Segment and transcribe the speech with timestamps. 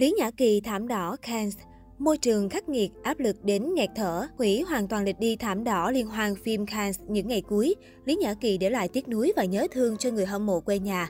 [0.00, 1.56] Lý Nhã Kỳ thảm đỏ Cannes
[1.98, 5.64] Môi trường khắc nghiệt, áp lực đến nghẹt thở, hủy hoàn toàn lịch đi thảm
[5.64, 7.74] đỏ liên hoan phim Cannes những ngày cuối.
[8.04, 10.78] Lý Nhã Kỳ để lại tiếc nuối và nhớ thương cho người hâm mộ quê
[10.78, 11.08] nhà.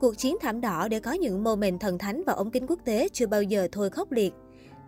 [0.00, 3.08] Cuộc chiến thảm đỏ để có những moment thần thánh và ống kính quốc tế
[3.12, 4.32] chưa bao giờ thôi khốc liệt.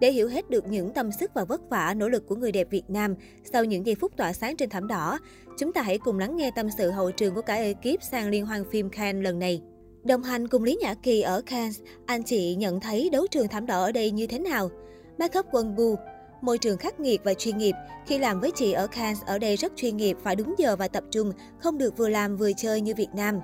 [0.00, 2.70] Để hiểu hết được những tâm sức và vất vả, nỗ lực của người đẹp
[2.70, 3.14] Việt Nam
[3.52, 5.18] sau những giây phút tỏa sáng trên thảm đỏ,
[5.58, 8.46] chúng ta hãy cùng lắng nghe tâm sự hậu trường của cả ekip sang liên
[8.46, 9.62] hoan phim Cannes lần này.
[10.04, 13.66] Đồng hành cùng Lý Nhã Kỳ ở Cannes, anh chị nhận thấy đấu trường thảm
[13.66, 14.70] đỏ ở đây như thế nào?
[15.18, 15.96] Makeup quân bu,
[16.40, 17.74] môi trường khắc nghiệt và chuyên nghiệp.
[18.06, 20.88] Khi làm với chị ở Cannes, ở đây rất chuyên nghiệp, phải đúng giờ và
[20.88, 23.40] tập trung, không được vừa làm vừa chơi như Việt Nam.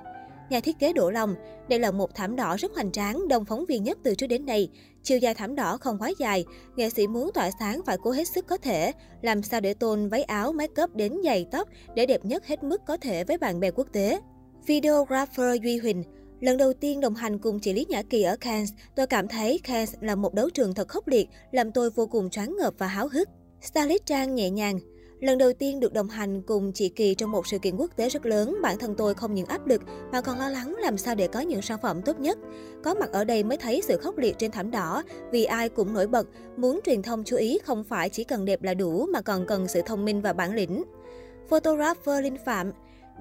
[0.49, 1.35] Nhà thiết kế Đỗ Long,
[1.69, 4.45] đây là một thảm đỏ rất hoành tráng, đông phóng viên nhất từ trước đến
[4.45, 4.69] nay.
[5.03, 6.45] Chiều dài thảm đỏ không quá dài,
[6.75, 8.91] nghệ sĩ muốn tỏa sáng phải cố hết sức có thể,
[9.21, 12.63] làm sao để tôn váy áo, make up đến giày tóc để đẹp nhất hết
[12.63, 14.19] mức có thể với bạn bè quốc tế.
[14.65, 16.03] Videographer Duy Huỳnh,
[16.39, 19.59] Lần đầu tiên đồng hành cùng chị Lý Nhã Kỳ ở Cannes, tôi cảm thấy
[19.63, 22.87] Cannes là một đấu trường thật khốc liệt, làm tôi vô cùng choáng ngợp và
[22.87, 23.29] háo hức.
[23.61, 24.79] Starlit Trang nhẹ nhàng,
[25.19, 28.09] Lần đầu tiên được đồng hành cùng chị Kỳ trong một sự kiện quốc tế
[28.09, 31.15] rất lớn, bản thân tôi không những áp lực mà còn lo lắng làm sao
[31.15, 32.37] để có những sản phẩm tốt nhất.
[32.83, 35.93] Có mặt ở đây mới thấy sự khốc liệt trên thảm đỏ, vì ai cũng
[35.93, 36.27] nổi bật,
[36.57, 39.67] muốn truyền thông chú ý không phải chỉ cần đẹp là đủ mà còn cần
[39.67, 40.83] sự thông minh và bản lĩnh.
[41.49, 42.71] Photographer Linh Phạm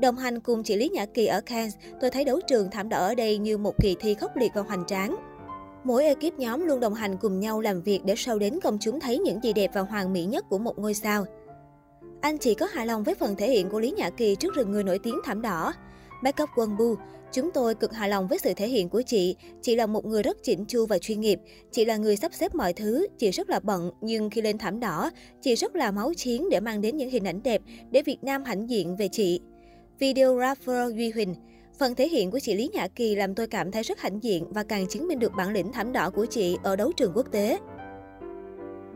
[0.00, 2.98] Đồng hành cùng chị Lý Nhã Kỳ ở Cannes, tôi thấy đấu trường thảm đỏ
[2.98, 5.16] ở đây như một kỳ thi khốc liệt và hoành tráng.
[5.84, 9.00] Mỗi ekip nhóm luôn đồng hành cùng nhau làm việc để sâu đến công chúng
[9.00, 11.24] thấy những gì đẹp và hoàn mỹ nhất của một ngôi sao.
[12.20, 14.72] Anh chị có hài lòng với phần thể hiện của Lý Nhã Kỳ trước rừng
[14.72, 15.72] người nổi tiếng thảm đỏ.
[16.22, 16.94] Backup Quân Bu,
[17.32, 19.36] chúng tôi cực hài lòng với sự thể hiện của chị.
[19.62, 21.40] Chị là một người rất chỉnh chu và chuyên nghiệp.
[21.72, 23.06] Chị là người sắp xếp mọi thứ.
[23.18, 25.10] Chị rất là bận, nhưng khi lên thảm đỏ,
[25.42, 28.44] chị rất là máu chiến để mang đến những hình ảnh đẹp để Việt Nam
[28.44, 29.40] hãnh diện về chị.
[29.98, 31.34] Videographer Duy Huỳnh
[31.78, 34.44] Phần thể hiện của chị Lý Nhã Kỳ làm tôi cảm thấy rất hãnh diện
[34.50, 37.26] và càng chứng minh được bản lĩnh thảm đỏ của chị ở đấu trường quốc
[37.32, 37.58] tế.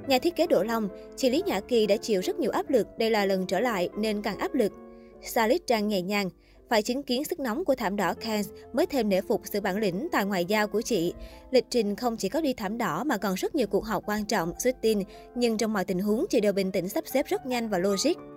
[0.08, 2.86] Nhà thiết kế Đỗ Long, chị Lý Nhã Kỳ đã chịu rất nhiều áp lực,
[2.98, 4.72] đây là lần trở lại nên càng áp lực.
[5.22, 6.30] Stylist Trang nhẹ nhàng,
[6.68, 9.76] phải chứng kiến sức nóng của thảm đỏ Cannes mới thêm nể phục sự bản
[9.76, 11.12] lĩnh tài ngoại giao của chị.
[11.50, 14.24] Lịch trình không chỉ có đi thảm đỏ mà còn rất nhiều cuộc họp quan
[14.24, 14.98] trọng, xuất tin
[15.34, 18.31] nhưng trong mọi tình huống chị đều bình tĩnh sắp xếp rất nhanh và logic.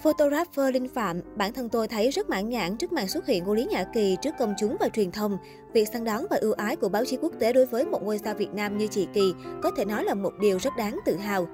[0.00, 3.54] Photographer Linh Phạm, bản thân tôi thấy rất mãn nhãn trước màn xuất hiện của
[3.54, 5.38] Lý Nhã Kỳ trước công chúng và truyền thông.
[5.72, 8.18] Việc săn đón và ưu ái của báo chí quốc tế đối với một ngôi
[8.18, 11.16] sao Việt Nam như chị Kỳ có thể nói là một điều rất đáng tự
[11.16, 11.46] hào.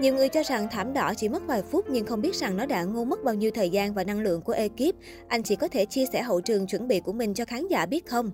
[0.00, 2.66] Nhiều người cho rằng thảm đỏ chỉ mất vài phút nhưng không biết rằng nó
[2.66, 4.94] đã ngô mất bao nhiêu thời gian và năng lượng của ekip.
[5.28, 7.86] Anh chỉ có thể chia sẻ hậu trường chuẩn bị của mình cho khán giả
[7.86, 8.30] biết không?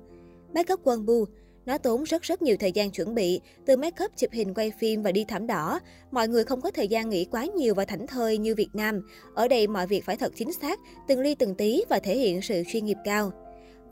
[0.55, 1.25] Makeup Quân Bu
[1.67, 4.73] nó tốn rất rất nhiều thời gian chuẩn bị, từ make up, chụp hình, quay
[4.79, 5.81] phim và đi thảm đỏ.
[6.11, 9.01] Mọi người không có thời gian nghĩ quá nhiều và thảnh thơi như Việt Nam.
[9.35, 12.43] Ở đây mọi việc phải thật chính xác, từng ly từng tí và thể hiện
[12.43, 13.33] sự chuyên nghiệp cao.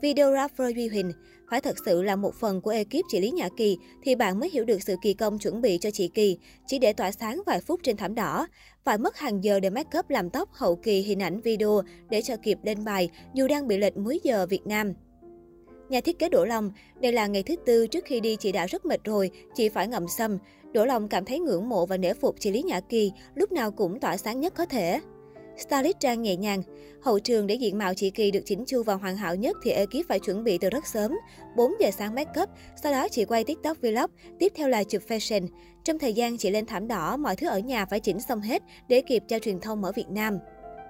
[0.01, 1.11] Videographer Duy Huỳnh
[1.49, 4.49] phải thật sự là một phần của ekip chị Lý Nhã Kỳ thì bạn mới
[4.49, 6.37] hiểu được sự kỳ công chuẩn bị cho chị Kỳ,
[6.67, 8.47] chỉ để tỏa sáng vài phút trên thảm đỏ.
[8.83, 12.21] Phải mất hàng giờ để make up làm tóc, hậu kỳ, hình ảnh, video để
[12.21, 14.93] cho kịp lên bài dù đang bị lệch múi giờ Việt Nam.
[15.89, 18.65] Nhà thiết kế Đỗ Long, đây là ngày thứ tư trước khi đi chị đã
[18.65, 20.37] rất mệt rồi, chị phải ngậm sâm.
[20.71, 23.71] Đỗ Long cảm thấy ngưỡng mộ và nể phục chị Lý Nhã Kỳ, lúc nào
[23.71, 24.99] cũng tỏa sáng nhất có thể.
[25.57, 26.63] Stylist Trang nhẹ nhàng.
[27.01, 29.71] Hậu trường để diện mạo chị Kỳ được chỉnh chu và hoàn hảo nhất thì
[29.71, 31.11] ekip phải chuẩn bị từ rất sớm.
[31.55, 32.49] 4 giờ sáng make up,
[32.83, 35.47] sau đó chị quay TikTok vlog, tiếp theo là chụp fashion.
[35.83, 38.63] Trong thời gian chị lên thảm đỏ, mọi thứ ở nhà phải chỉnh xong hết
[38.87, 40.39] để kịp cho truyền thông ở Việt Nam.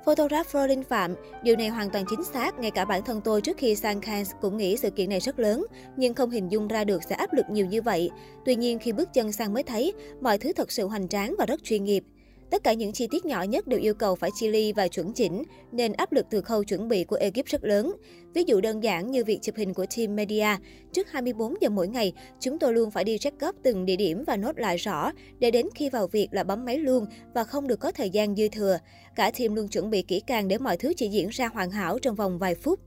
[0.05, 3.57] Photographer Linh Phạm, điều này hoàn toàn chính xác, ngay cả bản thân tôi trước
[3.57, 5.65] khi sang Cannes cũng nghĩ sự kiện này rất lớn,
[5.97, 8.09] nhưng không hình dung ra được sẽ áp lực nhiều như vậy.
[8.45, 11.45] Tuy nhiên khi bước chân sang mới thấy, mọi thứ thật sự hoành tráng và
[11.45, 12.03] rất chuyên nghiệp.
[12.51, 15.13] Tất cả những chi tiết nhỏ nhất đều yêu cầu phải chi ly và chuẩn
[15.13, 17.95] chỉnh, nên áp lực từ khâu chuẩn bị của ekip rất lớn.
[18.33, 20.47] Ví dụ đơn giản như việc chụp hình của team media,
[20.93, 24.23] trước 24 giờ mỗi ngày, chúng tôi luôn phải đi check up từng địa điểm
[24.27, 27.67] và nốt lại rõ, để đến khi vào việc là bấm máy luôn và không
[27.67, 28.77] được có thời gian dư thừa.
[29.15, 31.99] Cả team luôn chuẩn bị kỹ càng để mọi thứ chỉ diễn ra hoàn hảo
[31.99, 32.79] trong vòng vài phút.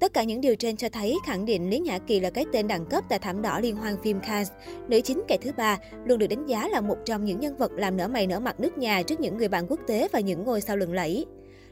[0.00, 2.68] Tất cả những điều trên cho thấy khẳng định Lý Nhã Kỳ là cái tên
[2.68, 4.50] đẳng cấp tại thảm đỏ liên hoan phim Cannes.
[4.88, 7.72] Nữ chính kẻ thứ ba luôn được đánh giá là một trong những nhân vật
[7.72, 10.44] làm nở mày nở mặt nước nhà trước những người bạn quốc tế và những
[10.44, 11.26] ngôi sao lừng lẫy.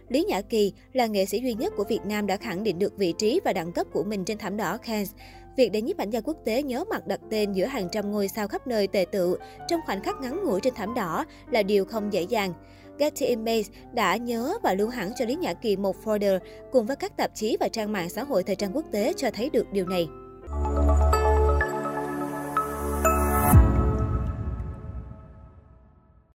[0.08, 2.96] Lý Nhã Kỳ là nghệ sĩ duy nhất của Việt Nam đã khẳng định được
[2.96, 5.10] vị trí và đẳng cấp của mình trên thảm đỏ Cannes.
[5.56, 8.28] Việc để nhiếp ảnh gia quốc tế nhớ mặt đặt tên giữa hàng trăm ngôi
[8.28, 9.38] sao khắp nơi tề tự
[9.69, 12.52] trong khoảnh khắc ngắn ngủi trên thảm đỏ là điều không dễ dàng.
[12.98, 16.38] Getty Images đã nhớ và lưu hẳn cho Lý Nhã Kỳ một folder
[16.72, 19.30] cùng với các tạp chí và trang mạng xã hội thời trang quốc tế cho
[19.30, 20.08] thấy được điều này.